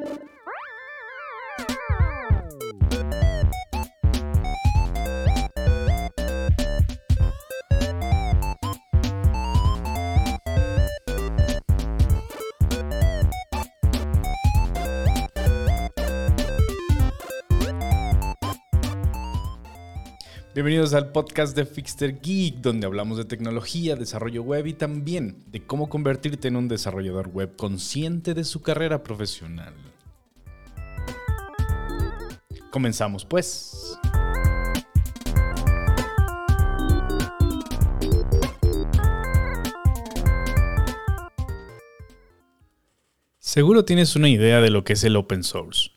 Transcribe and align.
you. 0.00 0.39
Bienvenidos 20.60 20.92
al 20.92 21.10
podcast 21.10 21.56
de 21.56 21.64
Fixter 21.64 22.20
Geek, 22.20 22.56
donde 22.56 22.86
hablamos 22.86 23.16
de 23.16 23.24
tecnología, 23.24 23.96
desarrollo 23.96 24.42
web 24.42 24.66
y 24.66 24.74
también 24.74 25.42
de 25.46 25.64
cómo 25.64 25.88
convertirte 25.88 26.48
en 26.48 26.56
un 26.56 26.68
desarrollador 26.68 27.28
web 27.28 27.56
consciente 27.56 28.34
de 28.34 28.44
su 28.44 28.60
carrera 28.60 29.02
profesional. 29.02 29.72
Comenzamos 32.70 33.24
pues. 33.24 33.98
Seguro 43.38 43.86
tienes 43.86 44.14
una 44.14 44.28
idea 44.28 44.60
de 44.60 44.68
lo 44.68 44.84
que 44.84 44.92
es 44.92 45.04
el 45.04 45.16
open 45.16 45.42
source. 45.42 45.92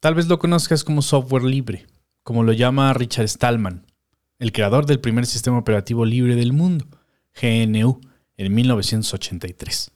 Tal 0.00 0.14
vez 0.14 0.26
lo 0.26 0.38
conozcas 0.38 0.84
como 0.84 1.02
software 1.02 1.44
libre, 1.44 1.86
como 2.22 2.44
lo 2.44 2.54
llama 2.54 2.94
Richard 2.94 3.28
Stallman, 3.28 3.84
el 4.38 4.52
creador 4.52 4.86
del 4.86 5.00
primer 5.00 5.26
sistema 5.26 5.58
operativo 5.58 6.04
libre 6.04 6.36
del 6.36 6.52
mundo, 6.52 6.86
GNU, 7.40 8.00
en 8.36 8.54
1983. 8.54 9.90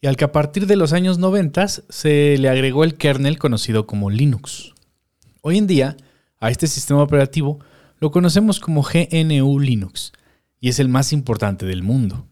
Y 0.00 0.06
al 0.06 0.16
que 0.16 0.24
a 0.24 0.32
partir 0.32 0.66
de 0.66 0.76
los 0.76 0.92
años 0.92 1.18
90 1.18 1.68
se 1.68 2.38
le 2.38 2.48
agregó 2.48 2.84
el 2.84 2.94
kernel 2.94 3.38
conocido 3.38 3.86
como 3.86 4.10
Linux. 4.10 4.74
Hoy 5.42 5.58
en 5.58 5.66
día, 5.66 5.96
a 6.38 6.50
este 6.50 6.66
sistema 6.66 7.02
operativo 7.02 7.58
lo 7.98 8.10
conocemos 8.10 8.60
como 8.60 8.82
GNU 8.82 9.58
Linux, 9.58 10.12
y 10.58 10.68
es 10.68 10.78
el 10.78 10.88
más 10.88 11.12
importante 11.12 11.66
del 11.66 11.82
mundo, 11.82 12.26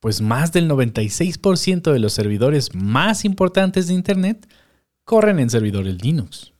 pues 0.00 0.20
más 0.20 0.52
del 0.52 0.68
96% 0.68 1.92
de 1.92 1.98
los 1.98 2.12
servidores 2.12 2.74
más 2.74 3.24
importantes 3.24 3.86
de 3.86 3.94
Internet 3.94 4.48
corren 5.04 5.38
en 5.38 5.50
servidores 5.50 6.02
Linux. 6.02 6.51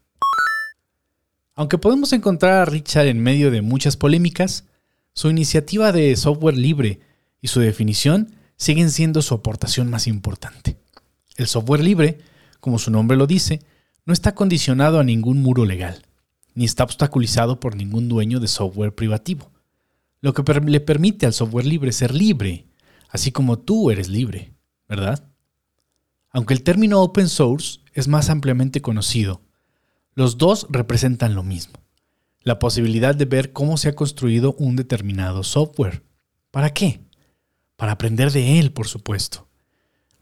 Aunque 1.55 1.77
podemos 1.77 2.13
encontrar 2.15 2.55
a 2.55 2.65
Richard 2.65 3.07
en 3.07 3.23
medio 3.23 3.51
de 3.51 3.61
muchas 3.61 3.99
polémicas, 3.99 4.65
su 5.13 5.29
iniciativa 5.29 5.93
de 5.93 6.17
software 6.17 6.57
libre 6.57 7.01
y 7.43 7.49
su 7.49 7.61
definición 7.61 8.35
siguen 8.57 8.91
siendo 8.91 9.21
su 9.21 9.35
aportación 9.35 9.91
más 9.91 10.07
importante. 10.07 10.79
El 11.37 11.47
software 11.47 11.83
libre, 11.83 12.21
como 12.61 12.79
su 12.79 12.91
nombre 12.91 13.19
lo 13.19 13.27
dice, 13.27 13.61
no 14.07 14.15
está 14.15 14.35
condicionado 14.35 14.99
a 14.99 15.05
ningún 15.05 15.43
muro 15.43 15.67
legal, 15.67 16.07
ni 16.55 16.65
está 16.65 16.85
obstaculizado 16.85 17.61
por 17.61 17.77
ningún 17.77 18.09
dueño 18.09 18.41
de 18.41 18.49
software 18.49 18.95
privativo, 18.95 19.51
lo 20.23 20.33
que 20.33 20.43
le 20.61 20.81
permite 20.81 21.27
al 21.27 21.35
software 21.35 21.67
libre 21.67 21.93
ser 21.93 22.15
libre, 22.15 22.65
así 23.11 23.31
como 23.31 23.59
tú 23.59 23.91
eres 23.91 24.09
libre, 24.09 24.55
¿verdad? 24.89 25.29
Aunque 26.31 26.55
el 26.55 26.63
término 26.63 27.03
open 27.03 27.29
source 27.29 27.81
es 27.93 28.09
más 28.09 28.31
ampliamente 28.31 28.81
conocido 28.81 29.43
los 30.15 30.37
dos 30.37 30.67
representan 30.69 31.35
lo 31.35 31.43
mismo, 31.43 31.75
la 32.43 32.59
posibilidad 32.59 33.15
de 33.15 33.25
ver 33.25 33.53
cómo 33.53 33.77
se 33.77 33.89
ha 33.89 33.95
construido 33.95 34.55
un 34.59 34.77
determinado 34.77 35.43
software. 35.43 36.03
¿Para 36.51 36.71
qué? 36.71 37.01
Para 37.77 37.93
aprender 37.93 38.31
de 38.31 38.59
él, 38.59 38.73
por 38.73 38.87
supuesto. 38.87 39.49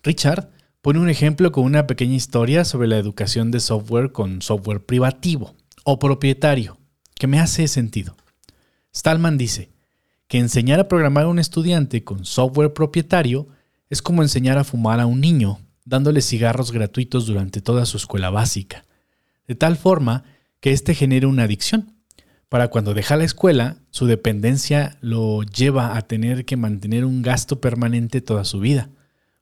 Richard 0.02 0.50
pone 0.80 1.00
un 1.00 1.10
ejemplo 1.10 1.50
con 1.50 1.64
una 1.64 1.86
pequeña 1.86 2.14
historia 2.14 2.64
sobre 2.64 2.88
la 2.88 2.98
educación 2.98 3.50
de 3.50 3.60
software 3.60 4.12
con 4.12 4.42
software 4.42 4.84
privativo 4.84 5.56
o 5.84 5.98
propietario, 5.98 6.78
que 7.16 7.26
me 7.26 7.40
hace 7.40 7.66
sentido. 7.66 8.16
Stallman 8.94 9.38
dice 9.38 9.70
que 10.28 10.38
enseñar 10.38 10.78
a 10.78 10.88
programar 10.88 11.24
a 11.24 11.28
un 11.28 11.40
estudiante 11.40 12.04
con 12.04 12.24
software 12.24 12.72
propietario 12.72 13.48
es 13.88 14.02
como 14.02 14.22
enseñar 14.22 14.56
a 14.56 14.64
fumar 14.64 15.00
a 15.00 15.06
un 15.06 15.20
niño 15.20 15.58
dándole 15.84 16.22
cigarros 16.22 16.70
gratuitos 16.70 17.26
durante 17.26 17.60
toda 17.60 17.84
su 17.86 17.96
escuela 17.96 18.30
básica 18.30 18.84
de 19.50 19.56
tal 19.56 19.76
forma 19.76 20.22
que 20.60 20.70
éste 20.70 20.94
genere 20.94 21.26
una 21.26 21.42
adicción. 21.42 21.96
Para 22.48 22.68
cuando 22.68 22.94
deja 22.94 23.16
la 23.16 23.24
escuela, 23.24 23.78
su 23.90 24.06
dependencia 24.06 24.96
lo 25.00 25.42
lleva 25.42 25.96
a 25.96 26.02
tener 26.02 26.44
que 26.44 26.56
mantener 26.56 27.04
un 27.04 27.20
gasto 27.20 27.60
permanente 27.60 28.20
toda 28.20 28.44
su 28.44 28.60
vida, 28.60 28.90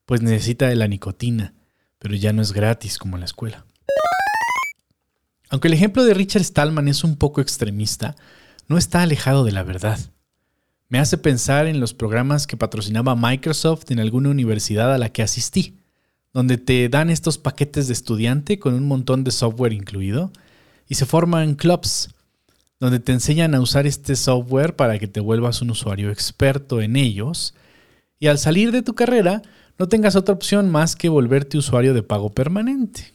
pues 0.07 0.23
necesita 0.23 0.67
de 0.67 0.77
la 0.77 0.89
nicotina, 0.89 1.53
pero 1.99 2.15
ya 2.15 2.33
no 2.33 2.41
es 2.41 2.53
gratis 2.53 2.97
como 2.97 3.17
en 3.17 3.21
la 3.21 3.27
escuela. 3.27 3.67
Aunque 5.51 5.69
el 5.69 5.75
ejemplo 5.75 6.03
de 6.05 6.15
Richard 6.15 6.45
Stallman 6.45 6.89
es 6.89 7.05
un 7.05 7.17
poco 7.17 7.43
extremista, 7.43 8.17
no 8.67 8.79
está 8.79 9.03
alejado 9.03 9.45
de 9.45 9.53
la 9.53 9.63
verdad. 9.63 9.99
Me 10.89 10.99
hace 10.99 11.19
pensar 11.19 11.67
en 11.67 11.81
los 11.81 11.93
programas 11.93 12.47
que 12.47 12.57
patrocinaba 12.57 13.15
Microsoft 13.15 13.91
en 13.91 14.01
alguna 14.01 14.31
universidad 14.31 14.91
a 14.91 14.97
la 14.97 15.11
que 15.11 15.23
asistí 15.23 15.79
donde 16.33 16.59
te 16.59 16.89
dan 16.89 17.11
estos 17.11 17.39
paquetes 17.39 17.87
de 17.87 17.93
estudiante 17.93 18.59
con 18.59 18.75
un 18.75 18.87
montón 18.87 19.25
de 19.25 19.31
software 19.31 19.73
incluido 19.73 20.31
y 20.89 20.95
se 20.95 21.07
forman 21.07 21.55
clubs 21.55 22.11
donde 22.81 23.01
te 23.01 23.13
enseñan 23.13 23.55
a 23.55 23.61
usar 23.61 23.87
este 23.87 24.15
software 24.15 24.77
para 24.77 24.99
que 24.99 25.09
te 25.09 25.21
vuelvas 25.21 25.63
un 25.63 25.71
usuario 25.71 26.11
experto 26.11 26.81
en 26.81 26.97
ellos 26.97 27.55
y 28.21 28.29
al 28.29 28.39
salir 28.39 28.73
de 28.73 28.83
tu 28.83 28.95
carrera 28.95 29.43
no 29.79 29.89
tengas 29.89 30.17
otra 30.17 30.35
opción 30.35 30.71
más 30.71 30.97
que 30.97 31.09
volverte 31.09 31.59
usuario 31.59 31.95
de 31.95 32.03
pago 32.03 32.31
permanente, 32.31 33.13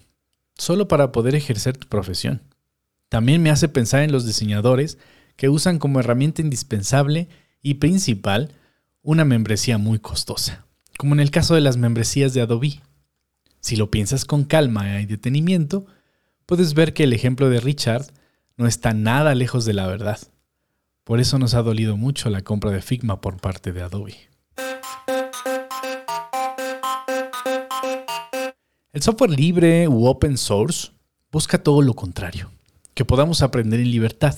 solo 0.57 0.87
para 0.87 1.11
poder 1.11 1.35
ejercer 1.35 1.77
tu 1.77 1.87
profesión. 1.87 2.41
También 3.09 3.43
me 3.43 3.49
hace 3.49 3.67
pensar 3.67 4.01
en 4.01 4.11
los 4.11 4.25
diseñadores 4.25 4.97
que 5.35 5.49
usan 5.49 5.77
como 5.77 5.99
herramienta 5.99 6.41
indispensable 6.41 7.27
y 7.61 7.75
principal 7.75 8.53
una 9.01 9.25
membresía 9.25 9.77
muy 9.77 9.99
costosa, 9.99 10.65
como 10.97 11.13
en 11.13 11.19
el 11.19 11.31
caso 11.31 11.55
de 11.55 11.61
las 11.61 11.77
membresías 11.77 12.33
de 12.33 12.41
Adobe. 12.41 12.81
Si 13.63 13.77
lo 13.77 13.89
piensas 13.89 14.25
con 14.25 14.43
calma 14.43 14.99
y 14.99 15.05
detenimiento, 15.05 15.85
puedes 16.45 16.73
ver 16.73 16.93
que 16.93 17.05
el 17.05 17.13
ejemplo 17.13 17.49
de 17.49 17.61
Richard 17.61 18.05
no 18.57 18.67
está 18.67 18.93
nada 18.93 19.35
lejos 19.35 19.63
de 19.63 19.71
la 19.71 19.87
verdad. 19.87 20.19
Por 21.05 21.21
eso 21.21 21.39
nos 21.39 21.53
ha 21.53 21.61
dolido 21.61 21.95
mucho 21.95 22.29
la 22.29 22.41
compra 22.41 22.71
de 22.71 22.81
Figma 22.81 23.21
por 23.21 23.39
parte 23.39 23.71
de 23.71 23.81
Adobe. 23.81 24.17
El 28.91 29.01
software 29.01 29.31
libre 29.31 29.87
u 29.87 30.07
open 30.07 30.37
source 30.37 30.91
busca 31.31 31.63
todo 31.63 31.81
lo 31.81 31.93
contrario, 31.93 32.51
que 32.93 33.05
podamos 33.05 33.41
aprender 33.41 33.79
en 33.79 33.91
libertad, 33.91 34.35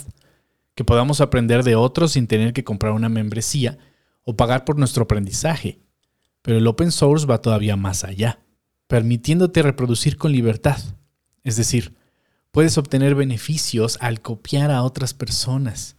que 0.75 0.83
podamos 0.83 1.19
aprender 1.19 1.63
de 1.63 1.75
otros 1.75 2.11
sin 2.11 2.27
tener 2.27 2.53
que 2.53 2.63
comprar 2.63 2.93
una 2.93 3.09
membresía 3.09 3.79
o 4.23 4.35
pagar 4.35 4.65
por 4.65 4.77
nuestro 4.77 5.05
aprendizaje. 5.05 5.79
Pero 6.43 6.59
el 6.59 6.67
open 6.67 6.91
source 6.91 7.25
va 7.25 7.41
todavía 7.41 7.75
más 7.75 8.03
allá 8.03 8.44
permitiéndote 8.87 9.61
reproducir 9.61 10.17
con 10.17 10.31
libertad. 10.31 10.79
Es 11.43 11.55
decir, 11.55 11.95
puedes 12.51 12.77
obtener 12.77 13.15
beneficios 13.15 13.97
al 14.01 14.21
copiar 14.21 14.71
a 14.71 14.83
otras 14.83 15.13
personas, 15.13 15.95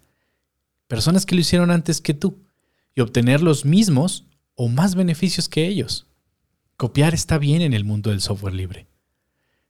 personas 0.89 1.27
que 1.27 1.35
lo 1.35 1.41
hicieron 1.41 1.71
antes 1.71 2.01
que 2.01 2.15
tú, 2.15 2.39
y 2.95 3.01
obtener 3.01 3.43
los 3.43 3.65
mismos 3.65 4.27
o 4.55 4.69
más 4.69 4.95
beneficios 4.95 5.49
que 5.49 5.67
ellos. 5.67 6.07
Copiar 6.77 7.15
está 7.15 7.39
bien 7.39 7.63
en 7.63 7.75
el 7.75 7.85
mundo 7.85 8.11
del 8.11 8.21
software 8.21 8.55
libre. 8.55 8.87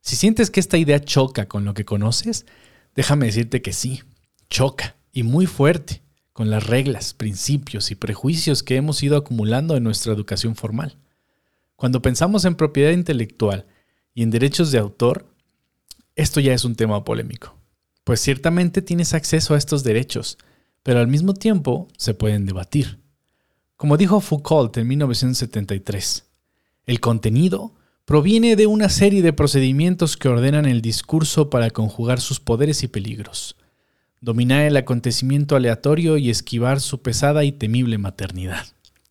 Si 0.00 0.15
sientes 0.15 0.50
que 0.50 0.60
esta 0.60 0.78
idea 0.78 1.00
choca 1.00 1.47
con 1.47 1.65
lo 1.65 1.75
que 1.75 1.84
conoces, 1.84 2.47
déjame 2.94 3.27
decirte 3.27 3.62
que 3.62 3.72
sí, 3.72 4.03
choca 4.48 4.97
y 5.12 5.25
muy 5.25 5.47
fuerte 5.47 6.03
con 6.33 6.50
las 6.50 6.66
reglas, 6.66 7.15
principios 7.15 7.91
y 7.91 7.94
prejuicios 7.97 8.62
que 8.62 8.77
hemos 8.77 9.03
ido 9.03 9.16
acumulando 9.16 9.77
en 9.77 9.83
nuestra 9.83 10.12
educación 10.12 10.54
formal. 10.54 10.97
Cuando 11.76 12.00
pensamos 12.00 12.47
en 12.47 12.54
propiedad 12.54 12.92
intelectual 12.92 13.66
y 14.14 14.22
en 14.22 14.31
derechos 14.31 14.72
de 14.72 14.78
autor, 14.78 15.26
esto 16.15 16.41
ya 16.41 16.54
es 16.54 16.65
un 16.65 16.74
tema 16.74 17.04
polémico, 17.04 17.54
pues 18.03 18.21
ciertamente 18.21 18.80
tienes 18.80 19.12
acceso 19.12 19.54
a 19.54 19.59
estos 19.59 19.84
derechos, 19.84 20.39
pero 20.83 21.00
al 21.00 21.06
mismo 21.06 21.34
tiempo 21.34 21.89
se 21.98 22.15
pueden 22.15 22.47
debatir. 22.47 22.98
Como 23.77 23.98
dijo 23.98 24.21
Foucault 24.21 24.74
en 24.78 24.89
1973, 24.89 26.24
el 26.86 27.00
contenido 27.00 27.74
proviene 28.06 28.56
de 28.56 28.66
una 28.66 28.89
serie 28.89 29.21
de 29.21 29.34
procedimientos 29.34 30.16
que 30.16 30.28
ordenan 30.28 30.65
el 30.65 30.80
discurso 30.80 31.50
para 31.50 31.71
conjugar 31.71 32.21
sus 32.22 32.41
poderes 32.41 32.84
y 32.84 32.89
peligros, 32.89 33.56
dominar 34.22 34.62
el 34.62 34.78
acontecimiento 34.78 35.56
aleatorio 35.56 36.16
y 36.16 36.30
esquivar 36.30 36.80
su 36.80 37.03
pesada 37.03 37.45
y 37.45 37.53
temible 37.53 37.98
maternidad. 37.98 38.65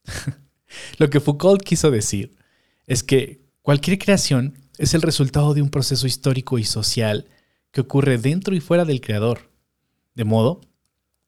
Lo 0.98 1.12
que 1.12 1.20
Foucault 1.20 1.62
quiso 1.62 1.92
decir 1.92 2.36
es 2.88 3.04
que 3.04 3.42
cualquier 3.62 3.98
creación 3.98 4.60
es 4.78 4.94
el 4.94 5.02
resultado 5.02 5.54
de 5.54 5.62
un 5.62 5.70
proceso 5.70 6.08
histórico 6.08 6.60
y 6.60 6.64
social 6.64 7.28
que 7.72 7.82
ocurre 7.82 8.18
dentro 8.18 8.56
y 8.56 8.60
fuera 8.60 8.86
del 8.86 9.02
creador. 9.02 9.52
De 10.14 10.24
modo 10.24 10.62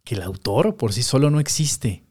que 0.03 0.15
el 0.15 0.21
autor 0.21 0.77
por 0.77 0.93
sí 0.93 1.03
solo 1.03 1.29
no 1.29 1.39
existe. 1.39 2.03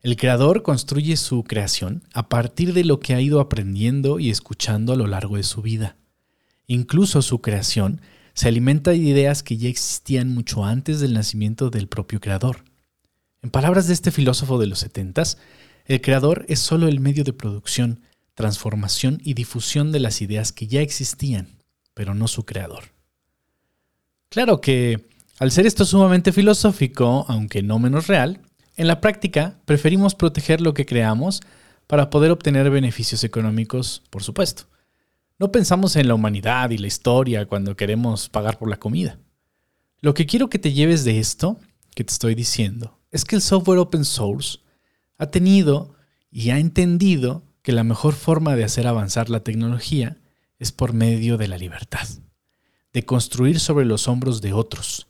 El 0.00 0.16
creador 0.16 0.62
construye 0.62 1.16
su 1.16 1.44
creación 1.44 2.02
a 2.12 2.28
partir 2.28 2.74
de 2.74 2.84
lo 2.84 3.00
que 3.00 3.14
ha 3.14 3.20
ido 3.20 3.40
aprendiendo 3.40 4.18
y 4.18 4.30
escuchando 4.30 4.92
a 4.92 4.96
lo 4.96 5.06
largo 5.06 5.36
de 5.36 5.42
su 5.42 5.62
vida. 5.62 5.96
incluso 6.68 7.20
su 7.20 7.42
creación, 7.42 8.00
se 8.34 8.48
alimenta 8.48 8.92
de 8.92 8.96
ideas 8.96 9.42
que 9.42 9.58
ya 9.58 9.68
existían 9.68 10.28
mucho 10.28 10.64
antes 10.64 11.00
del 11.00 11.12
nacimiento 11.12 11.68
del 11.68 11.86
propio 11.86 12.18
creador. 12.18 12.64
En 13.42 13.50
palabras 13.50 13.88
de 13.88 13.92
este 13.92 14.10
filósofo 14.10 14.58
de 14.58 14.68
los 14.68 14.78
setentas, 14.78 15.36
el 15.84 16.00
creador 16.00 16.46
es 16.48 16.60
solo 16.60 16.88
el 16.88 17.00
medio 17.00 17.24
de 17.24 17.32
producción, 17.32 18.00
transformación 18.34 19.20
y 19.22 19.34
difusión 19.34 19.92
de 19.92 20.00
las 20.00 20.22
ideas 20.22 20.52
que 20.52 20.66
ya 20.66 20.80
existían, 20.80 21.62
pero 21.94 22.14
no 22.14 22.28
su 22.28 22.44
creador. 22.44 22.84
Claro 24.28 24.60
que, 24.60 25.08
al 25.38 25.50
ser 25.50 25.66
esto 25.66 25.84
sumamente 25.84 26.32
filosófico, 26.32 27.26
aunque 27.28 27.62
no 27.62 27.78
menos 27.78 28.06
real, 28.06 28.40
en 28.76 28.86
la 28.86 29.00
práctica 29.00 29.60
preferimos 29.66 30.14
proteger 30.14 30.60
lo 30.60 30.72
que 30.72 30.86
creamos 30.86 31.42
para 31.86 32.08
poder 32.08 32.30
obtener 32.30 32.70
beneficios 32.70 33.24
económicos, 33.24 34.02
por 34.08 34.22
supuesto. 34.22 34.64
No 35.38 35.52
pensamos 35.52 35.96
en 35.96 36.08
la 36.08 36.14
humanidad 36.14 36.70
y 36.70 36.78
la 36.78 36.86
historia 36.86 37.46
cuando 37.46 37.76
queremos 37.76 38.28
pagar 38.28 38.58
por 38.58 38.70
la 38.70 38.78
comida. 38.78 39.18
Lo 40.00 40.14
que 40.14 40.26
quiero 40.26 40.48
que 40.48 40.58
te 40.58 40.72
lleves 40.72 41.04
de 41.04 41.18
esto 41.18 41.58
que 41.94 42.04
te 42.04 42.12
estoy 42.12 42.34
diciendo 42.34 42.98
es 43.10 43.24
que 43.24 43.36
el 43.36 43.42
software 43.42 43.78
open 43.78 44.04
source 44.04 44.60
ha 45.18 45.26
tenido 45.26 45.94
y 46.30 46.50
ha 46.50 46.58
entendido 46.58 47.44
que 47.62 47.72
la 47.72 47.84
mejor 47.84 48.14
forma 48.14 48.56
de 48.56 48.64
hacer 48.64 48.86
avanzar 48.86 49.30
la 49.30 49.40
tecnología 49.40 50.18
es 50.58 50.72
por 50.72 50.92
medio 50.92 51.38
de 51.38 51.48
la 51.48 51.58
libertad, 51.58 52.08
de 52.92 53.04
construir 53.04 53.60
sobre 53.60 53.84
los 53.84 54.08
hombros 54.08 54.40
de 54.40 54.52
otros, 54.52 55.06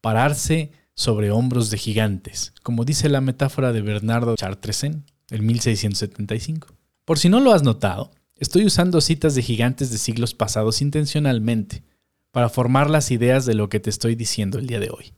pararse 0.00 0.72
sobre 0.94 1.30
hombros 1.30 1.70
de 1.70 1.78
gigantes, 1.78 2.52
como 2.62 2.84
dice 2.84 3.08
la 3.08 3.20
metáfora 3.20 3.72
de 3.72 3.82
Bernardo 3.82 4.36
Chartresen 4.36 5.04
en 5.30 5.46
1675. 5.46 6.68
Por 7.04 7.18
si 7.18 7.28
no 7.28 7.40
lo 7.40 7.52
has 7.52 7.62
notado, 7.62 8.10
Estoy 8.38 8.64
usando 8.64 9.00
citas 9.00 9.34
de 9.34 9.42
gigantes 9.42 9.90
de 9.90 9.98
siglos 9.98 10.32
pasados 10.32 10.80
intencionalmente 10.80 11.82
para 12.30 12.48
formar 12.48 12.88
las 12.88 13.10
ideas 13.10 13.46
de 13.46 13.54
lo 13.54 13.68
que 13.68 13.80
te 13.80 13.90
estoy 13.90 14.14
diciendo 14.14 14.58
el 14.58 14.68
día 14.68 14.78
de 14.78 14.90
hoy. 14.90 15.12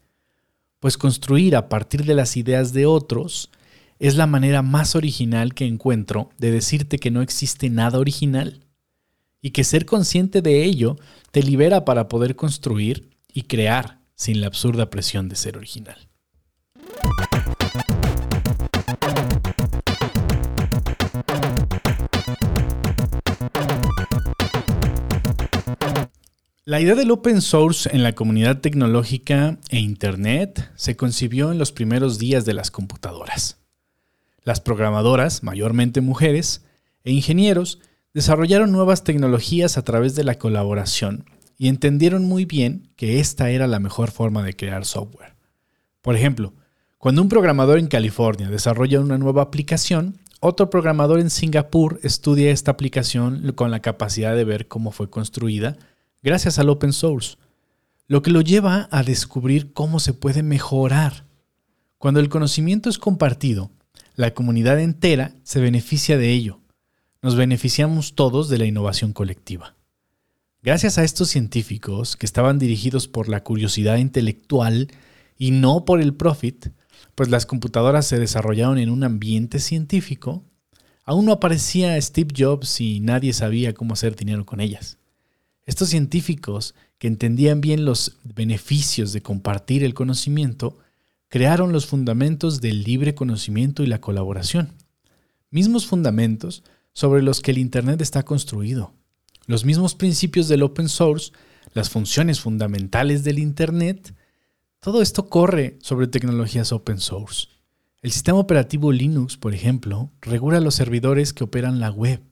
Pues 0.78 0.96
construir 0.96 1.54
a 1.54 1.68
partir 1.68 2.06
de 2.06 2.14
las 2.14 2.38
ideas 2.38 2.72
de 2.72 2.86
otros 2.86 3.50
es 4.00 4.16
la 4.16 4.26
manera 4.26 4.62
más 4.62 4.96
original 4.96 5.52
que 5.52 5.66
encuentro 5.66 6.30
de 6.38 6.50
decirte 6.50 6.98
que 6.98 7.10
no 7.10 7.20
existe 7.20 7.68
nada 7.68 7.98
original 7.98 8.64
y 9.42 9.50
que 9.50 9.62
ser 9.62 9.84
consciente 9.84 10.40
de 10.40 10.64
ello 10.64 10.96
te 11.30 11.42
libera 11.42 11.84
para 11.84 12.08
poder 12.08 12.34
construir 12.34 13.10
y 13.32 13.42
crear 13.42 14.00
sin 14.14 14.40
la 14.40 14.46
absurda 14.46 14.88
presión 14.88 15.28
de 15.28 15.36
ser 15.36 15.58
original. 15.58 16.08
La 26.64 26.80
idea 26.80 26.94
del 26.94 27.10
open 27.10 27.42
source 27.42 27.90
en 27.92 28.02
la 28.02 28.14
comunidad 28.14 28.60
tecnológica 28.60 29.58
e 29.68 29.78
Internet 29.78 30.70
se 30.76 30.96
concibió 30.96 31.52
en 31.52 31.58
los 31.58 31.72
primeros 31.72 32.18
días 32.18 32.46
de 32.46 32.54
las 32.54 32.70
computadoras. 32.70 33.59
Las 34.42 34.60
programadoras, 34.60 35.42
mayormente 35.42 36.00
mujeres, 36.00 36.64
e 37.04 37.12
ingenieros 37.12 37.80
desarrollaron 38.14 38.72
nuevas 38.72 39.04
tecnologías 39.04 39.78
a 39.78 39.82
través 39.82 40.14
de 40.14 40.24
la 40.24 40.36
colaboración 40.36 41.24
y 41.58 41.68
entendieron 41.68 42.24
muy 42.24 42.44
bien 42.44 42.90
que 42.96 43.20
esta 43.20 43.50
era 43.50 43.66
la 43.66 43.80
mejor 43.80 44.10
forma 44.10 44.42
de 44.42 44.56
crear 44.56 44.84
software. 44.84 45.34
Por 46.00 46.16
ejemplo, 46.16 46.54
cuando 46.98 47.22
un 47.22 47.28
programador 47.28 47.78
en 47.78 47.86
California 47.86 48.48
desarrolla 48.48 49.00
una 49.00 49.18
nueva 49.18 49.42
aplicación, 49.42 50.18
otro 50.40 50.70
programador 50.70 51.20
en 51.20 51.30
Singapur 51.30 52.00
estudia 52.02 52.50
esta 52.50 52.70
aplicación 52.70 53.52
con 53.54 53.70
la 53.70 53.80
capacidad 53.80 54.34
de 54.34 54.44
ver 54.44 54.68
cómo 54.68 54.90
fue 54.90 55.10
construida 55.10 55.76
gracias 56.22 56.58
al 56.58 56.68
open 56.68 56.92
source, 56.92 57.36
lo 58.06 58.22
que 58.22 58.30
lo 58.30 58.40
lleva 58.40 58.88
a 58.90 59.02
descubrir 59.02 59.72
cómo 59.72 60.00
se 60.00 60.14
puede 60.14 60.42
mejorar. 60.42 61.24
Cuando 61.98 62.20
el 62.20 62.28
conocimiento 62.28 62.88
es 62.88 62.98
compartido, 62.98 63.70
la 64.20 64.34
comunidad 64.34 64.78
entera 64.78 65.34
se 65.44 65.60
beneficia 65.60 66.18
de 66.18 66.30
ello. 66.30 66.60
Nos 67.22 67.36
beneficiamos 67.36 68.14
todos 68.14 68.50
de 68.50 68.58
la 68.58 68.66
innovación 68.66 69.14
colectiva. 69.14 69.76
Gracias 70.62 70.98
a 70.98 71.04
estos 71.04 71.30
científicos 71.30 72.18
que 72.18 72.26
estaban 72.26 72.58
dirigidos 72.58 73.08
por 73.08 73.30
la 73.30 73.42
curiosidad 73.42 73.96
intelectual 73.96 74.88
y 75.38 75.52
no 75.52 75.86
por 75.86 76.02
el 76.02 76.12
profit, 76.12 76.66
pues 77.14 77.30
las 77.30 77.46
computadoras 77.46 78.06
se 78.06 78.18
desarrollaron 78.18 78.76
en 78.76 78.90
un 78.90 79.04
ambiente 79.04 79.58
científico, 79.58 80.44
aún 81.04 81.24
no 81.24 81.32
aparecía 81.32 81.98
Steve 81.98 82.34
Jobs 82.36 82.78
y 82.82 83.00
nadie 83.00 83.32
sabía 83.32 83.72
cómo 83.72 83.94
hacer 83.94 84.16
dinero 84.16 84.44
con 84.44 84.60
ellas. 84.60 84.98
Estos 85.64 85.88
científicos, 85.88 86.74
que 86.98 87.08
entendían 87.08 87.62
bien 87.62 87.86
los 87.86 88.18
beneficios 88.22 89.14
de 89.14 89.22
compartir 89.22 89.82
el 89.82 89.94
conocimiento, 89.94 90.76
crearon 91.30 91.72
los 91.72 91.86
fundamentos 91.86 92.60
del 92.60 92.82
libre 92.82 93.14
conocimiento 93.14 93.82
y 93.82 93.86
la 93.86 94.00
colaboración. 94.00 94.74
Mismos 95.50 95.86
fundamentos 95.86 96.64
sobre 96.92 97.22
los 97.22 97.40
que 97.40 97.52
el 97.52 97.58
Internet 97.58 98.00
está 98.02 98.24
construido. 98.24 98.92
Los 99.46 99.64
mismos 99.64 99.94
principios 99.94 100.48
del 100.48 100.64
open 100.64 100.88
source, 100.88 101.32
las 101.72 101.88
funciones 101.88 102.40
fundamentales 102.40 103.22
del 103.22 103.38
Internet, 103.38 104.14
todo 104.80 105.02
esto 105.02 105.28
corre 105.28 105.78
sobre 105.80 106.08
tecnologías 106.08 106.72
open 106.72 106.98
source. 106.98 107.46
El 108.02 108.10
sistema 108.10 108.38
operativo 108.38 108.90
Linux, 108.90 109.36
por 109.36 109.54
ejemplo, 109.54 110.10
regula 110.20 110.58
los 110.58 110.74
servidores 110.74 111.32
que 111.32 111.44
operan 111.44 111.78
la 111.78 111.90
web 111.90 112.22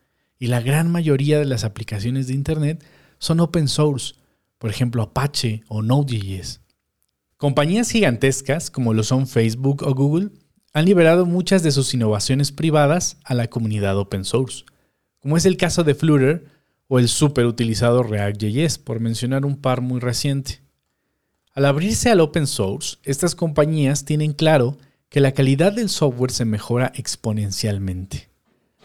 y 0.40 0.48
la 0.48 0.60
gran 0.60 0.90
mayoría 0.90 1.38
de 1.38 1.44
las 1.44 1.62
aplicaciones 1.62 2.26
de 2.26 2.34
Internet 2.34 2.84
son 3.18 3.38
open 3.38 3.68
source, 3.68 4.14
por 4.58 4.70
ejemplo 4.70 5.02
Apache 5.02 5.62
o 5.68 5.82
Node.js. 5.82 6.62
Compañías 7.38 7.90
gigantescas 7.90 8.70
como 8.70 8.92
lo 8.92 9.02
son 9.02 9.26
Facebook 9.26 9.82
o 9.84 9.94
Google 9.94 10.30
han 10.74 10.84
liberado 10.84 11.24
muchas 11.24 11.62
de 11.62 11.70
sus 11.70 11.94
innovaciones 11.94 12.52
privadas 12.52 13.16
a 13.24 13.32
la 13.32 13.48
comunidad 13.48 13.96
open 13.96 14.24
source, 14.24 14.64
como 15.20 15.36
es 15.36 15.46
el 15.46 15.56
caso 15.56 15.84
de 15.84 15.94
Flutter 15.94 16.44
o 16.88 16.98
el 16.98 17.08
super 17.08 17.46
utilizado 17.46 18.02
React.js, 18.02 18.78
por 18.78 19.00
mencionar 19.00 19.46
un 19.46 19.56
par 19.56 19.80
muy 19.80 20.00
reciente. 20.00 20.60
Al 21.54 21.64
abrirse 21.64 22.10
al 22.10 22.20
open 22.20 22.46
source, 22.46 22.98
estas 23.04 23.34
compañías 23.34 24.04
tienen 24.04 24.34
claro 24.34 24.76
que 25.08 25.20
la 25.20 25.32
calidad 25.32 25.72
del 25.72 25.88
software 25.88 26.32
se 26.32 26.44
mejora 26.44 26.92
exponencialmente, 26.94 28.28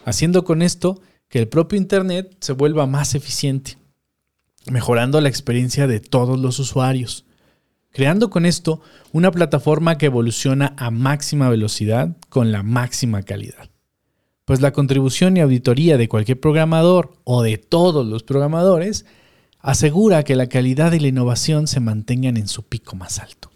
haciendo 0.04 0.44
con 0.44 0.62
esto 0.62 1.02
que 1.28 1.38
el 1.38 1.48
propio 1.48 1.76
Internet 1.76 2.36
se 2.40 2.52
vuelva 2.52 2.86
más 2.86 3.14
eficiente 3.14 3.76
mejorando 4.70 5.20
la 5.20 5.28
experiencia 5.28 5.86
de 5.86 6.00
todos 6.00 6.38
los 6.38 6.58
usuarios, 6.58 7.24
creando 7.94 8.28
con 8.28 8.44
esto 8.44 8.82
una 9.12 9.30
plataforma 9.30 9.96
que 9.96 10.06
evoluciona 10.06 10.74
a 10.76 10.90
máxima 10.90 11.48
velocidad 11.48 12.16
con 12.28 12.52
la 12.52 12.62
máxima 12.62 13.22
calidad. 13.22 13.70
Pues 14.44 14.60
la 14.60 14.74
contribución 14.74 15.36
y 15.36 15.40
auditoría 15.40 15.96
de 15.96 16.08
cualquier 16.08 16.38
programador 16.38 17.14
o 17.24 17.42
de 17.42 17.56
todos 17.56 18.04
los 18.04 18.22
programadores 18.22 19.06
asegura 19.60 20.24
que 20.24 20.36
la 20.36 20.48
calidad 20.48 20.92
y 20.92 21.00
la 21.00 21.08
innovación 21.08 21.66
se 21.66 21.80
mantengan 21.80 22.36
en 22.36 22.48
su 22.48 22.64
pico 22.64 22.96
más 22.96 23.20
alto. 23.20 23.50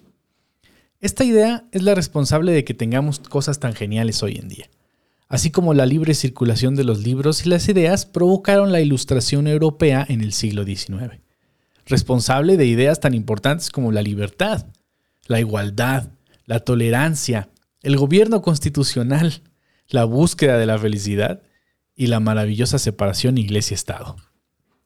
Esta 1.00 1.24
idea 1.24 1.68
es 1.72 1.82
la 1.82 1.94
responsable 1.94 2.52
de 2.52 2.64
que 2.64 2.72
tengamos 2.72 3.18
cosas 3.18 3.60
tan 3.60 3.74
geniales 3.74 4.22
hoy 4.22 4.36
en 4.36 4.48
día 4.48 4.70
así 5.28 5.50
como 5.50 5.74
la 5.74 5.86
libre 5.86 6.14
circulación 6.14 6.74
de 6.74 6.84
los 6.84 7.04
libros 7.04 7.44
y 7.44 7.50
las 7.50 7.68
ideas 7.68 8.06
provocaron 8.06 8.72
la 8.72 8.80
ilustración 8.80 9.46
europea 9.46 10.04
en 10.08 10.22
el 10.22 10.32
siglo 10.32 10.64
XIX, 10.64 11.20
responsable 11.88 12.56
de 12.56 12.66
ideas 12.66 13.00
tan 13.00 13.14
importantes 13.14 13.70
como 13.70 13.92
la 13.92 14.02
libertad, 14.02 14.66
la 15.26 15.40
igualdad, 15.40 16.10
la 16.44 16.60
tolerancia, 16.60 17.50
el 17.82 17.96
gobierno 17.96 18.42
constitucional, 18.42 19.42
la 19.88 20.04
búsqueda 20.04 20.58
de 20.58 20.66
la 20.66 20.78
felicidad 20.78 21.42
y 21.96 22.06
la 22.06 22.20
maravillosa 22.20 22.78
separación 22.78 23.38
iglesia-estado. 23.38 24.16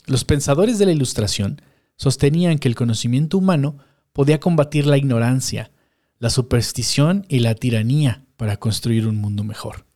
Los 0.06 0.24
pensadores 0.24 0.78
de 0.78 0.86
la 0.86 0.92
Ilustración 0.92 1.60
sostenían 1.96 2.58
que 2.58 2.68
el 2.68 2.74
conocimiento 2.74 3.38
humano 3.38 3.78
podía 4.12 4.40
combatir 4.40 4.86
la 4.86 4.96
ignorancia, 4.96 5.70
la 6.18 6.30
superstición 6.30 7.26
y 7.28 7.40
la 7.40 7.54
tiranía 7.54 8.24
para 8.36 8.56
construir 8.56 9.06
un 9.06 9.16
mundo 9.16 9.44
mejor. 9.44 9.86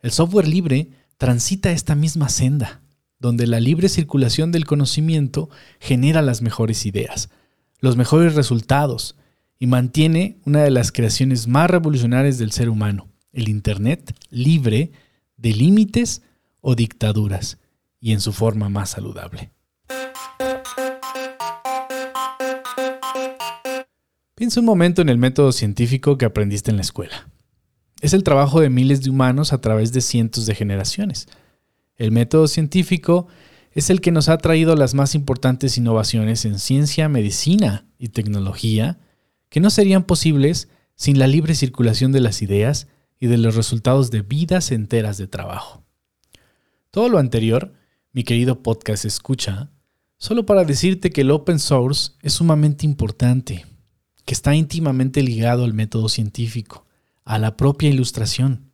El 0.00 0.10
software 0.10 0.48
libre 0.48 0.90
transita 1.16 1.70
esta 1.72 1.94
misma 1.94 2.28
senda, 2.28 2.79
donde 3.20 3.46
la 3.46 3.60
libre 3.60 3.88
circulación 3.88 4.50
del 4.50 4.64
conocimiento 4.64 5.50
genera 5.78 6.22
las 6.22 6.42
mejores 6.42 6.86
ideas, 6.86 7.30
los 7.78 7.96
mejores 7.96 8.34
resultados 8.34 9.14
y 9.58 9.66
mantiene 9.66 10.38
una 10.46 10.64
de 10.64 10.70
las 10.70 10.90
creaciones 10.90 11.46
más 11.46 11.70
revolucionarias 11.70 12.38
del 12.38 12.50
ser 12.50 12.70
humano, 12.70 13.08
el 13.32 13.48
Internet 13.48 14.16
libre 14.30 14.90
de 15.36 15.52
límites 15.52 16.22
o 16.60 16.74
dictaduras 16.74 17.58
y 18.00 18.12
en 18.12 18.20
su 18.20 18.32
forma 18.32 18.70
más 18.70 18.90
saludable. 18.90 19.52
Piensa 24.34 24.60
un 24.60 24.66
momento 24.66 25.02
en 25.02 25.10
el 25.10 25.18
método 25.18 25.52
científico 25.52 26.16
que 26.16 26.24
aprendiste 26.24 26.70
en 26.70 26.76
la 26.76 26.82
escuela. 26.82 27.28
Es 28.00 28.14
el 28.14 28.22
trabajo 28.22 28.60
de 28.60 28.70
miles 28.70 29.02
de 29.02 29.10
humanos 29.10 29.52
a 29.52 29.60
través 29.60 29.92
de 29.92 30.00
cientos 30.00 30.46
de 30.46 30.54
generaciones. 30.54 31.28
El 32.00 32.12
método 32.12 32.48
científico 32.48 33.26
es 33.72 33.90
el 33.90 34.00
que 34.00 34.10
nos 34.10 34.30
ha 34.30 34.38
traído 34.38 34.74
las 34.74 34.94
más 34.94 35.14
importantes 35.14 35.76
innovaciones 35.76 36.46
en 36.46 36.58
ciencia, 36.58 37.10
medicina 37.10 37.84
y 37.98 38.08
tecnología, 38.08 38.98
que 39.50 39.60
no 39.60 39.68
serían 39.68 40.04
posibles 40.04 40.70
sin 40.94 41.18
la 41.18 41.26
libre 41.26 41.54
circulación 41.54 42.10
de 42.10 42.20
las 42.20 42.40
ideas 42.40 42.88
y 43.18 43.26
de 43.26 43.36
los 43.36 43.54
resultados 43.54 44.10
de 44.10 44.22
vidas 44.22 44.72
enteras 44.72 45.18
de 45.18 45.26
trabajo. 45.26 45.84
Todo 46.90 47.10
lo 47.10 47.18
anterior, 47.18 47.74
mi 48.14 48.24
querido 48.24 48.62
podcast 48.62 49.04
escucha, 49.04 49.70
solo 50.16 50.46
para 50.46 50.64
decirte 50.64 51.10
que 51.10 51.20
el 51.20 51.30
open 51.30 51.58
source 51.58 52.12
es 52.22 52.32
sumamente 52.32 52.86
importante, 52.86 53.66
que 54.24 54.32
está 54.32 54.54
íntimamente 54.54 55.22
ligado 55.22 55.64
al 55.64 55.74
método 55.74 56.08
científico, 56.08 56.86
a 57.26 57.38
la 57.38 57.58
propia 57.58 57.90
ilustración. 57.90 58.72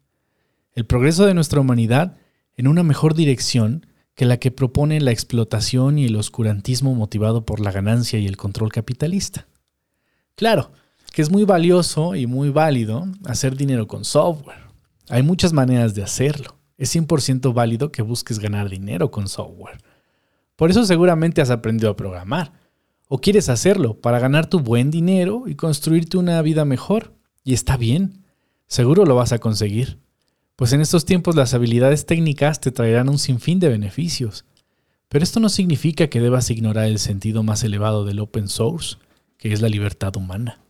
El 0.74 0.86
progreso 0.86 1.26
de 1.26 1.34
nuestra 1.34 1.60
humanidad 1.60 2.18
en 2.56 2.68
una 2.68 2.82
mejor 2.82 3.14
dirección 3.14 3.86
que 4.14 4.24
la 4.24 4.38
que 4.38 4.50
propone 4.50 5.00
la 5.00 5.12
explotación 5.12 5.98
y 5.98 6.06
el 6.06 6.16
oscurantismo 6.16 6.94
motivado 6.94 7.44
por 7.44 7.60
la 7.60 7.70
ganancia 7.70 8.18
y 8.18 8.26
el 8.26 8.38
control 8.38 8.72
capitalista. 8.72 9.46
Claro, 10.34 10.72
que 11.12 11.22
es 11.22 11.30
muy 11.30 11.44
valioso 11.44 12.14
y 12.14 12.26
muy 12.26 12.48
válido 12.48 13.06
hacer 13.24 13.56
dinero 13.56 13.86
con 13.86 14.04
software. 14.04 14.64
Hay 15.08 15.22
muchas 15.22 15.52
maneras 15.52 15.94
de 15.94 16.02
hacerlo. 16.02 16.56
Es 16.78 16.94
100% 16.94 17.52
válido 17.54 17.92
que 17.92 18.02
busques 18.02 18.38
ganar 18.38 18.68
dinero 18.68 19.10
con 19.10 19.28
software. 19.28 19.78
Por 20.56 20.70
eso 20.70 20.84
seguramente 20.84 21.42
has 21.42 21.50
aprendido 21.50 21.90
a 21.90 21.96
programar. 21.96 22.52
O 23.08 23.18
quieres 23.20 23.48
hacerlo 23.48 24.00
para 24.00 24.18
ganar 24.18 24.46
tu 24.46 24.60
buen 24.60 24.90
dinero 24.90 25.44
y 25.46 25.54
construirte 25.54 26.16
una 26.16 26.40
vida 26.42 26.64
mejor. 26.64 27.14
Y 27.44 27.54
está 27.54 27.76
bien. 27.76 28.24
Seguro 28.66 29.04
lo 29.04 29.14
vas 29.14 29.32
a 29.32 29.38
conseguir 29.38 29.98
pues 30.56 30.72
en 30.72 30.80
estos 30.80 31.04
tiempos 31.04 31.36
las 31.36 31.52
habilidades 31.52 32.06
técnicas 32.06 32.60
te 32.60 32.72
traerán 32.72 33.10
un 33.10 33.18
sinfín 33.18 33.60
de 33.60 33.68
beneficios. 33.68 34.46
Pero 35.08 35.22
esto 35.22 35.38
no 35.38 35.50
significa 35.50 36.08
que 36.08 36.20
debas 36.20 36.50
ignorar 36.50 36.86
el 36.86 36.98
sentido 36.98 37.42
más 37.42 37.62
elevado 37.62 38.04
del 38.04 38.20
open 38.20 38.48
source, 38.48 38.96
que 39.36 39.52
es 39.52 39.60
la 39.60 39.68
libertad 39.68 40.16
humana. 40.16 40.60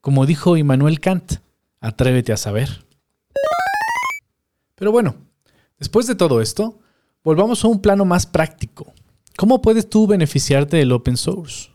Como 0.00 0.26
dijo 0.26 0.56
Immanuel 0.56 1.00
Kant, 1.00 1.34
atrévete 1.80 2.32
a 2.32 2.36
saber. 2.36 2.84
Pero 4.74 4.92
bueno, 4.92 5.14
después 5.78 6.06
de 6.06 6.16
todo 6.16 6.40
esto, 6.40 6.80
volvamos 7.22 7.64
a 7.64 7.68
un 7.68 7.80
plano 7.80 8.04
más 8.04 8.26
práctico. 8.26 8.92
¿Cómo 9.36 9.62
puedes 9.62 9.88
tú 9.88 10.06
beneficiarte 10.06 10.76
del 10.76 10.92
open 10.92 11.16
source? 11.16 11.70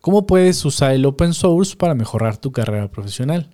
¿Cómo 0.00 0.26
puedes 0.26 0.64
usar 0.64 0.92
el 0.92 1.06
open 1.06 1.32
source 1.32 1.76
para 1.76 1.94
mejorar 1.94 2.36
tu 2.38 2.50
carrera 2.52 2.90
profesional? 2.90 3.50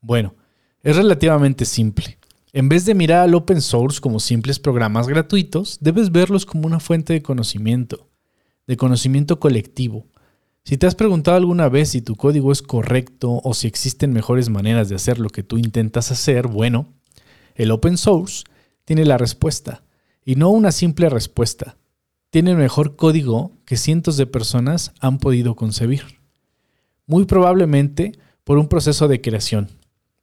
Bueno, 0.00 0.34
es 0.82 0.96
relativamente 0.96 1.64
simple. 1.64 2.17
En 2.52 2.68
vez 2.70 2.86
de 2.86 2.94
mirar 2.94 3.20
al 3.20 3.34
open 3.34 3.60
source 3.60 4.00
como 4.00 4.20
simples 4.20 4.58
programas 4.58 5.06
gratuitos, 5.06 5.78
debes 5.80 6.10
verlos 6.10 6.46
como 6.46 6.66
una 6.66 6.80
fuente 6.80 7.12
de 7.12 7.22
conocimiento, 7.22 8.08
de 8.66 8.76
conocimiento 8.76 9.38
colectivo. 9.38 10.06
Si 10.64 10.78
te 10.78 10.86
has 10.86 10.94
preguntado 10.94 11.36
alguna 11.36 11.68
vez 11.68 11.90
si 11.90 12.00
tu 12.00 12.16
código 12.16 12.50
es 12.50 12.62
correcto 12.62 13.40
o 13.44 13.52
si 13.52 13.66
existen 13.66 14.12
mejores 14.12 14.48
maneras 14.48 14.88
de 14.88 14.94
hacer 14.94 15.18
lo 15.18 15.28
que 15.28 15.42
tú 15.42 15.58
intentas 15.58 16.10
hacer, 16.10 16.46
bueno, 16.46 16.94
el 17.54 17.70
open 17.70 17.98
source 17.98 18.44
tiene 18.84 19.04
la 19.04 19.18
respuesta, 19.18 19.82
y 20.24 20.36
no 20.36 20.48
una 20.48 20.72
simple 20.72 21.10
respuesta. 21.10 21.76
Tiene 22.30 22.52
el 22.52 22.56
mejor 22.56 22.96
código 22.96 23.52
que 23.66 23.76
cientos 23.76 24.16
de 24.16 24.26
personas 24.26 24.92
han 25.00 25.18
podido 25.18 25.54
concebir. 25.54 26.02
Muy 27.06 27.24
probablemente 27.24 28.12
por 28.44 28.58
un 28.58 28.68
proceso 28.68 29.08
de 29.08 29.20
creación, 29.20 29.68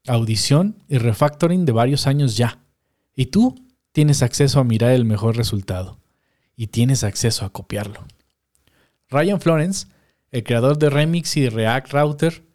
audición 0.08 0.84
y 0.88 0.98
refactoring 0.98 1.66
de 1.66 1.72
varios 1.72 2.08
años 2.08 2.38
ya. 2.38 2.60
Y 3.16 3.28
tú 3.28 3.56
tienes 3.92 4.22
acceso 4.22 4.60
a 4.60 4.64
mirar 4.64 4.92
el 4.92 5.06
mejor 5.06 5.38
resultado. 5.38 6.00
Y 6.56 6.68
tienes 6.68 7.04
acceso 7.04 7.46
a 7.46 7.50
copiarlo. 7.52 8.06
Ryan 9.10 9.42
Florence, 9.42 9.88
el 10.32 10.44
creador 10.44 10.78
de 10.78 10.90
Remix 10.90 11.38
y 11.38 11.50
React 11.50 11.94
Router, 11.94 12.46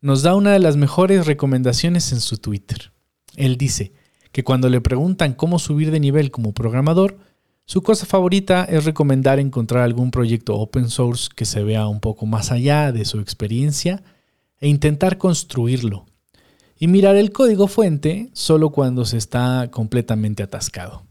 nos 0.00 0.22
da 0.22 0.34
una 0.34 0.52
de 0.52 0.58
las 0.58 0.76
mejores 0.76 1.26
recomendaciones 1.26 2.12
en 2.12 2.20
su 2.20 2.38
Twitter. 2.38 2.92
Él 3.36 3.56
dice 3.56 3.92
que 4.32 4.44
cuando 4.44 4.68
le 4.68 4.80
preguntan 4.80 5.34
cómo 5.34 5.58
subir 5.58 5.90
de 5.90 6.00
nivel 6.00 6.30
como 6.30 6.52
programador, 6.52 7.18
su 7.64 7.82
cosa 7.82 8.06
favorita 8.06 8.64
es 8.64 8.84
recomendar 8.84 9.38
encontrar 9.38 9.82
algún 9.82 10.10
proyecto 10.10 10.56
open 10.56 10.88
source 10.88 11.28
que 11.34 11.44
se 11.44 11.62
vea 11.62 11.86
un 11.86 12.00
poco 12.00 12.26
más 12.26 12.50
allá 12.50 12.92
de 12.92 13.04
su 13.04 13.20
experiencia 13.20 14.02
e 14.60 14.68
intentar 14.68 15.18
construirlo 15.18 16.06
y 16.78 16.86
mirar 16.86 17.16
el 17.16 17.32
código 17.32 17.66
fuente 17.66 18.30
solo 18.32 18.70
cuando 18.70 19.04
se 19.04 19.16
está 19.16 19.68
completamente 19.70 20.42
atascado. 20.42 21.06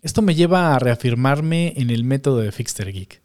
Esto 0.00 0.22
me 0.22 0.34
lleva 0.34 0.74
a 0.74 0.78
reafirmarme 0.78 1.74
en 1.76 1.90
el 1.90 2.04
método 2.04 2.38
de 2.38 2.52
Fixter 2.52 2.92
Geek. 2.92 3.22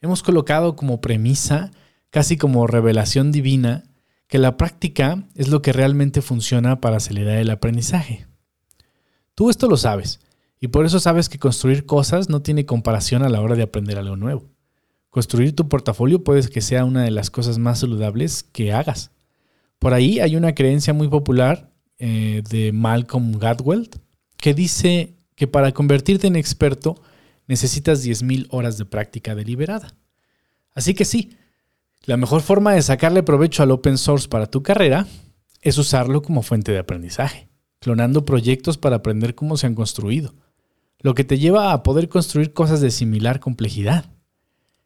Hemos 0.00 0.22
colocado 0.22 0.76
como 0.76 1.00
premisa, 1.00 1.70
casi 2.10 2.36
como 2.36 2.66
revelación 2.66 3.32
divina, 3.32 3.84
que 4.26 4.38
la 4.38 4.56
práctica 4.56 5.24
es 5.34 5.48
lo 5.48 5.62
que 5.62 5.72
realmente 5.72 6.22
funciona 6.22 6.80
para 6.80 6.96
acelerar 6.96 7.38
el 7.38 7.50
aprendizaje. 7.50 8.26
Tú 9.34 9.50
esto 9.50 9.68
lo 9.68 9.76
sabes, 9.76 10.20
y 10.60 10.68
por 10.68 10.86
eso 10.86 11.00
sabes 11.00 11.28
que 11.28 11.38
construir 11.38 11.86
cosas 11.86 12.28
no 12.28 12.42
tiene 12.42 12.66
comparación 12.66 13.22
a 13.22 13.28
la 13.28 13.40
hora 13.40 13.54
de 13.54 13.62
aprender 13.62 13.98
algo 13.98 14.16
nuevo. 14.16 14.50
Construir 15.10 15.54
tu 15.54 15.68
portafolio 15.68 16.24
puede 16.24 16.48
que 16.48 16.60
sea 16.60 16.84
una 16.84 17.04
de 17.04 17.10
las 17.10 17.30
cosas 17.30 17.58
más 17.58 17.80
saludables 17.80 18.42
que 18.42 18.72
hagas. 18.72 19.13
Por 19.84 19.92
ahí 19.92 20.18
hay 20.18 20.34
una 20.34 20.54
creencia 20.54 20.94
muy 20.94 21.08
popular 21.08 21.70
eh, 21.98 22.42
de 22.48 22.72
Malcolm 22.72 23.32
Gladwell 23.32 23.90
que 24.38 24.54
dice 24.54 25.18
que 25.34 25.46
para 25.46 25.72
convertirte 25.72 26.26
en 26.26 26.36
experto 26.36 27.02
necesitas 27.46 28.02
10.000 28.02 28.46
horas 28.48 28.78
de 28.78 28.86
práctica 28.86 29.34
deliberada. 29.34 29.94
Así 30.72 30.94
que 30.94 31.04
sí, 31.04 31.36
la 32.06 32.16
mejor 32.16 32.40
forma 32.40 32.72
de 32.72 32.80
sacarle 32.80 33.22
provecho 33.22 33.62
al 33.62 33.72
open 33.72 33.98
source 33.98 34.26
para 34.26 34.46
tu 34.46 34.62
carrera 34.62 35.06
es 35.60 35.76
usarlo 35.76 36.22
como 36.22 36.40
fuente 36.40 36.72
de 36.72 36.78
aprendizaje, 36.78 37.50
clonando 37.78 38.24
proyectos 38.24 38.78
para 38.78 38.96
aprender 38.96 39.34
cómo 39.34 39.58
se 39.58 39.66
han 39.66 39.74
construido, 39.74 40.34
lo 41.00 41.14
que 41.14 41.24
te 41.24 41.38
lleva 41.38 41.74
a 41.74 41.82
poder 41.82 42.08
construir 42.08 42.54
cosas 42.54 42.80
de 42.80 42.90
similar 42.90 43.38
complejidad. 43.38 44.13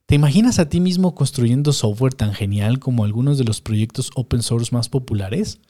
¿Te 0.09 0.15
imaginas 0.15 0.59
a 0.59 0.71
ti 0.71 0.81
mismo 0.81 1.15
construyendo 1.15 1.71
software 1.71 2.15
tan 2.15 2.33
genial 2.33 2.79
como 2.79 3.05
algunos 3.05 3.37
de 3.37 3.45
los 3.45 3.61
proyectos 3.61 4.11
open 4.15 4.43
source 4.43 4.75
más 4.75 4.89
populares? 4.89 5.61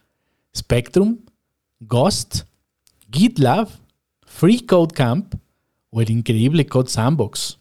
Spectrum, 0.56 1.18
Ghost, 1.80 2.42
GitLab, 3.10 3.68
Free 4.24 4.60
Code 4.60 4.94
Camp 4.94 5.34
o 5.90 6.00
el 6.00 6.10
increíble 6.10 6.64
Code 6.66 6.88
Sandbox. 6.88 7.58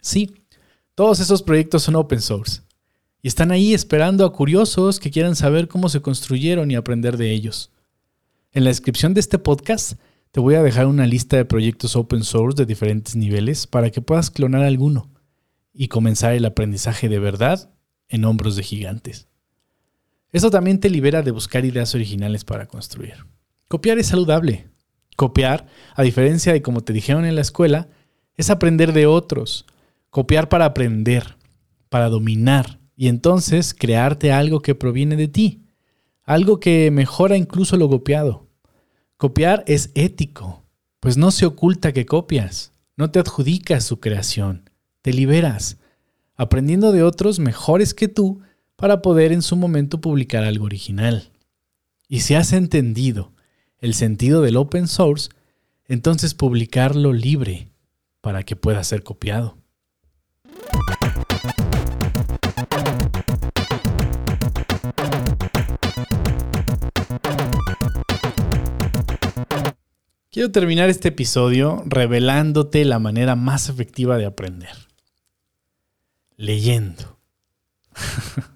Sí, 0.00 0.36
todos 0.94 1.18
esos 1.18 1.42
proyectos 1.42 1.82
son 1.82 1.96
open 1.96 2.20
source 2.20 2.62
y 3.20 3.26
están 3.26 3.50
ahí 3.50 3.74
esperando 3.74 4.24
a 4.24 4.32
curiosos 4.32 5.00
que 5.00 5.10
quieran 5.10 5.34
saber 5.34 5.66
cómo 5.66 5.88
se 5.88 6.00
construyeron 6.00 6.70
y 6.70 6.76
aprender 6.76 7.16
de 7.16 7.32
ellos. 7.32 7.72
En 8.52 8.62
la 8.62 8.70
descripción 8.70 9.14
de 9.14 9.20
este 9.20 9.40
podcast 9.40 9.94
te 10.30 10.38
voy 10.38 10.54
a 10.54 10.62
dejar 10.62 10.86
una 10.86 11.08
lista 11.08 11.36
de 11.36 11.44
proyectos 11.44 11.96
open 11.96 12.22
source 12.22 12.56
de 12.56 12.66
diferentes 12.66 13.16
niveles 13.16 13.66
para 13.66 13.90
que 13.90 14.00
puedas 14.00 14.30
clonar 14.30 14.62
alguno 14.62 15.10
y 15.80 15.86
comenzar 15.86 16.32
el 16.32 16.44
aprendizaje 16.44 17.08
de 17.08 17.20
verdad 17.20 17.70
en 18.08 18.24
hombros 18.24 18.56
de 18.56 18.64
gigantes. 18.64 19.28
Eso 20.32 20.50
también 20.50 20.80
te 20.80 20.90
libera 20.90 21.22
de 21.22 21.30
buscar 21.30 21.64
ideas 21.64 21.94
originales 21.94 22.44
para 22.44 22.66
construir. 22.66 23.26
Copiar 23.68 23.96
es 23.98 24.08
saludable. 24.08 24.66
Copiar, 25.14 25.66
a 25.94 26.02
diferencia 26.02 26.52
de 26.52 26.62
como 26.62 26.80
te 26.80 26.92
dijeron 26.92 27.24
en 27.24 27.36
la 27.36 27.42
escuela, 27.42 27.88
es 28.34 28.50
aprender 28.50 28.92
de 28.92 29.06
otros. 29.06 29.66
Copiar 30.10 30.48
para 30.48 30.64
aprender, 30.64 31.36
para 31.88 32.08
dominar 32.08 32.80
y 32.96 33.06
entonces 33.06 33.72
crearte 33.72 34.32
algo 34.32 34.62
que 34.62 34.74
proviene 34.74 35.14
de 35.14 35.28
ti, 35.28 35.62
algo 36.24 36.58
que 36.58 36.90
mejora 36.90 37.36
incluso 37.36 37.76
lo 37.76 37.88
copiado. 37.88 38.48
Copiar 39.16 39.62
es 39.68 39.92
ético, 39.94 40.64
pues 40.98 41.16
no 41.16 41.30
se 41.30 41.46
oculta 41.46 41.92
que 41.92 42.04
copias, 42.04 42.72
no 42.96 43.12
te 43.12 43.20
adjudicas 43.20 43.84
su 43.84 44.00
creación, 44.00 44.68
te 45.02 45.12
liberas, 45.12 45.78
aprendiendo 46.36 46.92
de 46.92 47.02
otros 47.02 47.38
mejores 47.38 47.94
que 47.94 48.08
tú 48.08 48.40
para 48.76 49.02
poder 49.02 49.32
en 49.32 49.42
su 49.42 49.56
momento 49.56 50.00
publicar 50.00 50.44
algo 50.44 50.64
original. 50.64 51.32
Y 52.08 52.20
si 52.20 52.34
has 52.34 52.52
entendido 52.52 53.32
el 53.80 53.92
sentido 53.94 54.40
del 54.40 54.56
open 54.56 54.88
source, 54.88 55.30
entonces 55.86 56.34
publicarlo 56.34 57.12
libre 57.12 57.70
para 58.20 58.44
que 58.44 58.56
pueda 58.56 58.82
ser 58.84 59.02
copiado. 59.02 59.58
Quiero 70.30 70.52
terminar 70.52 70.88
este 70.88 71.08
episodio 71.08 71.82
revelándote 71.86 72.84
la 72.84 73.00
manera 73.00 73.34
más 73.34 73.68
efectiva 73.68 74.18
de 74.18 74.26
aprender 74.26 74.87
leyendo. 76.38 77.18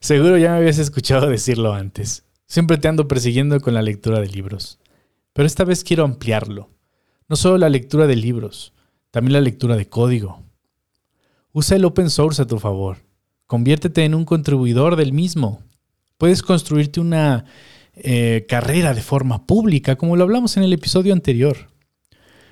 Seguro 0.00 0.36
ya 0.36 0.50
me 0.50 0.58
habías 0.58 0.78
escuchado 0.78 1.30
decirlo 1.30 1.72
antes. 1.72 2.24
Siempre 2.46 2.76
te 2.76 2.88
ando 2.88 3.08
persiguiendo 3.08 3.58
con 3.60 3.72
la 3.72 3.80
lectura 3.80 4.20
de 4.20 4.28
libros. 4.28 4.78
Pero 5.32 5.46
esta 5.46 5.64
vez 5.64 5.82
quiero 5.82 6.04
ampliarlo. 6.04 6.68
No 7.28 7.36
solo 7.36 7.56
la 7.56 7.70
lectura 7.70 8.06
de 8.06 8.16
libros, 8.16 8.74
también 9.10 9.32
la 9.32 9.40
lectura 9.40 9.76
de 9.76 9.88
código. 9.88 10.42
Usa 11.52 11.76
el 11.76 11.84
open 11.86 12.10
source 12.10 12.42
a 12.42 12.46
tu 12.46 12.58
favor. 12.58 12.98
Conviértete 13.46 14.04
en 14.04 14.14
un 14.14 14.24
contribuidor 14.24 14.96
del 14.96 15.12
mismo. 15.12 15.62
Puedes 16.18 16.42
construirte 16.42 17.00
una 17.00 17.46
eh, 17.94 18.44
carrera 18.48 18.92
de 18.92 19.02
forma 19.02 19.46
pública, 19.46 19.96
como 19.96 20.16
lo 20.16 20.24
hablamos 20.24 20.56
en 20.56 20.64
el 20.64 20.72
episodio 20.72 21.12
anterior. 21.12 21.68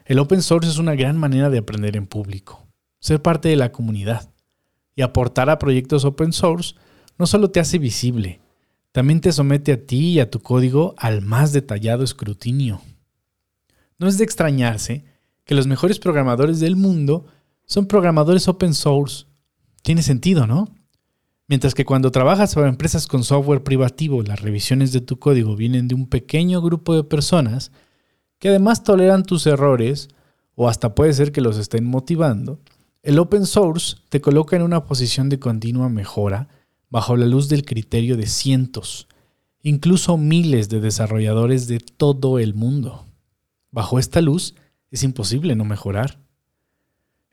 El 0.04 0.20
open 0.20 0.40
source 0.40 0.70
es 0.70 0.78
una 0.78 0.94
gran 0.94 1.16
manera 1.18 1.50
de 1.50 1.58
aprender 1.58 1.96
en 1.96 2.06
público, 2.06 2.66
ser 3.00 3.20
parte 3.20 3.48
de 3.48 3.56
la 3.56 3.72
comunidad 3.72 4.31
y 4.94 5.02
aportar 5.02 5.50
a 5.50 5.58
proyectos 5.58 6.04
open 6.04 6.32
source 6.32 6.74
no 7.18 7.26
solo 7.26 7.50
te 7.50 7.60
hace 7.60 7.78
visible, 7.78 8.40
también 8.92 9.20
te 9.20 9.32
somete 9.32 9.72
a 9.72 9.86
ti 9.86 10.10
y 10.10 10.20
a 10.20 10.30
tu 10.30 10.40
código 10.40 10.94
al 10.98 11.22
más 11.22 11.52
detallado 11.52 12.04
escrutinio. 12.04 12.80
No 13.98 14.08
es 14.08 14.18
de 14.18 14.24
extrañarse 14.24 15.04
que 15.44 15.54
los 15.54 15.66
mejores 15.66 15.98
programadores 15.98 16.60
del 16.60 16.76
mundo 16.76 17.26
son 17.64 17.86
programadores 17.86 18.48
open 18.48 18.74
source. 18.74 19.26
Tiene 19.82 20.02
sentido, 20.02 20.46
¿no? 20.46 20.68
Mientras 21.48 21.74
que 21.74 21.84
cuando 21.84 22.10
trabajas 22.10 22.54
para 22.54 22.68
empresas 22.68 23.06
con 23.06 23.24
software 23.24 23.62
privativo, 23.62 24.22
las 24.22 24.40
revisiones 24.40 24.92
de 24.92 25.00
tu 25.00 25.18
código 25.18 25.56
vienen 25.56 25.88
de 25.88 25.94
un 25.94 26.06
pequeño 26.06 26.60
grupo 26.62 26.94
de 26.94 27.04
personas 27.04 27.72
que 28.38 28.48
además 28.48 28.84
toleran 28.84 29.22
tus 29.22 29.46
errores 29.46 30.08
o 30.54 30.68
hasta 30.68 30.94
puede 30.94 31.12
ser 31.12 31.32
que 31.32 31.40
los 31.40 31.58
estén 31.58 31.84
motivando, 31.84 32.60
el 33.02 33.18
open 33.18 33.46
source 33.46 33.96
te 34.08 34.20
coloca 34.20 34.54
en 34.54 34.62
una 34.62 34.84
posición 34.84 35.28
de 35.28 35.40
continua 35.40 35.88
mejora 35.88 36.48
bajo 36.88 37.16
la 37.16 37.26
luz 37.26 37.48
del 37.48 37.64
criterio 37.64 38.16
de 38.16 38.26
cientos, 38.26 39.08
incluso 39.62 40.16
miles 40.16 40.68
de 40.68 40.80
desarrolladores 40.80 41.66
de 41.66 41.80
todo 41.80 42.38
el 42.38 42.54
mundo. 42.54 43.06
Bajo 43.70 43.98
esta 43.98 44.20
luz 44.20 44.54
es 44.90 45.02
imposible 45.02 45.56
no 45.56 45.64
mejorar. 45.64 46.20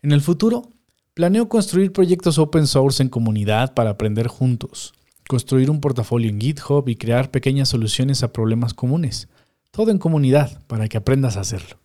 En 0.01 0.11
el 0.11 0.21
futuro, 0.21 0.69
planeo 1.13 1.49
construir 1.49 1.91
proyectos 1.91 2.39
open 2.39 2.65
source 2.65 3.03
en 3.03 3.09
comunidad 3.09 3.73
para 3.73 3.91
aprender 3.91 4.27
juntos, 4.27 4.93
construir 5.27 5.69
un 5.69 5.81
portafolio 5.81 6.29
en 6.29 6.39
GitHub 6.39 6.87
y 6.87 6.95
crear 6.95 7.29
pequeñas 7.29 7.69
soluciones 7.69 8.23
a 8.23 8.33
problemas 8.33 8.73
comunes. 8.73 9.27
Todo 9.69 9.91
en 9.91 9.99
comunidad 9.99 10.63
para 10.65 10.87
que 10.87 10.97
aprendas 10.97 11.37
a 11.37 11.41
hacerlo. 11.41 11.77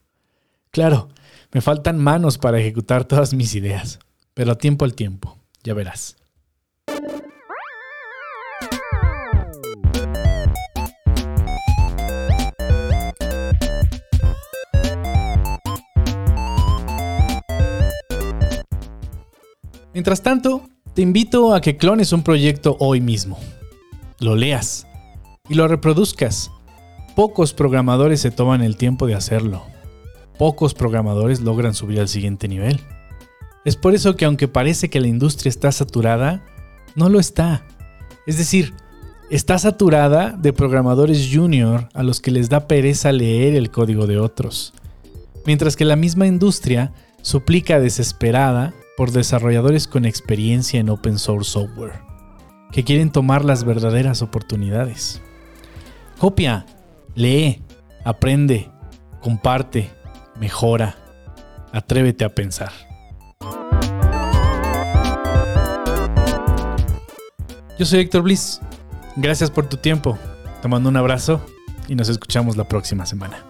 Claro, 0.71 1.09
me 1.55 1.61
faltan 1.61 1.99
manos 1.99 2.37
para 2.37 2.59
ejecutar 2.59 3.05
todas 3.05 3.33
mis 3.33 3.55
ideas, 3.55 4.01
pero 4.35 4.53
a 4.53 4.59
tiempo 4.59 4.85
al 4.85 4.95
tiempo, 4.95 5.39
ya 5.63 5.73
verás. 5.73 6.17
Mientras 19.93 20.23
tanto, 20.23 20.69
te 20.93 21.03
invito 21.03 21.55
a 21.55 21.61
que 21.61 21.77
clones 21.77 22.13
un 22.13 22.25
proyecto 22.25 22.77
hoy 22.81 23.01
mismo. 23.01 23.39
Lo 24.19 24.35
leas 24.35 24.89
y 25.49 25.55
lo 25.55 25.69
reproduzcas. 25.69 26.51
Pocos 27.15 27.55
programadores 27.55 28.21
se 28.21 28.33
toman 28.33 28.61
el 28.61 28.77
tiempo 28.77 29.07
de 29.07 29.15
hacerlo. 29.15 29.74
Pocos 30.39 30.75
programadores 30.75 31.41
logran 31.41 31.75
subir 31.75 32.01
al 32.01 32.09
siguiente 32.09 32.49
nivel. 32.49 32.81
Es 33.65 33.77
por 33.77 33.95
eso 33.95 34.17
que 34.17 34.25
aunque 34.25 34.49
parece 34.49 34.91
que 34.91 35.01
la 35.01 35.07
industria 35.07 35.49
está 35.49 35.73
saturada, 35.73 36.45
no 36.97 37.09
lo 37.09 37.19
está. 37.21 37.65
Es 38.27 38.37
decir, 38.37 38.75
está 39.31 39.59
saturada 39.59 40.33
de 40.33 40.53
programadores 40.53 41.31
junior 41.33 41.89
a 41.95 42.03
los 42.03 42.21
que 42.21 42.31
les 42.31 42.49
da 42.49 42.67
pereza 42.67 43.13
leer 43.13 43.55
el 43.55 43.71
código 43.71 44.07
de 44.07 44.19
otros. 44.19 44.75
Mientras 45.47 45.77
que 45.77 45.85
la 45.85 45.97
misma 45.97 46.27
industria 46.27 46.93
suplica 47.23 47.81
desesperada 47.81 48.75
por 48.97 49.13
desarrolladores 49.13 49.89
con 49.89 50.05
experiencia 50.05 50.81
en 50.81 50.91
open 50.91 51.19
source 51.19 51.51
software, 51.51 52.01
que 52.71 52.85
quieren 52.85 53.11
tomar 53.11 53.45
las 53.45 53.65
verdaderas 53.65 54.23
oportunidades. 54.23 55.23
Copia, 56.19 56.67
lee, 57.15 57.63
aprende, 58.05 58.71
comparte, 59.21 59.91
mejora, 60.39 60.97
atrévete 61.73 62.25
a 62.25 62.29
pensar. 62.29 62.73
Yo 67.79 67.85
soy 67.85 68.01
Héctor 68.01 68.23
Bliss. 68.23 68.61
Gracias 69.17 69.51
por 69.51 69.69
tu 69.69 69.77
tiempo. 69.77 70.19
Te 70.63 70.69
mando 70.69 70.89
un 70.89 70.97
abrazo 70.97 71.45
y 71.89 71.95
nos 71.95 72.09
escuchamos 72.09 72.57
la 72.57 72.69
próxima 72.69 73.05
semana. 73.05 73.45